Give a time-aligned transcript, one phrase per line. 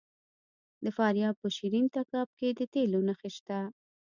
[0.83, 3.59] د فاریاب په شیرین تګاب کې د تیلو نښې شته.